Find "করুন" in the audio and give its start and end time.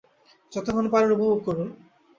1.45-1.67